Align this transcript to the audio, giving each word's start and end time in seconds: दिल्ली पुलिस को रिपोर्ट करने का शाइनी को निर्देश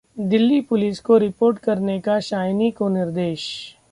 दिल्ली 0.17 0.59
पुलिस 0.61 0.99
को 0.99 1.17
रिपोर्ट 1.17 1.57
करने 1.59 1.99
का 1.99 2.19
शाइनी 2.19 2.71
को 2.71 2.89
निर्देश 2.89 3.75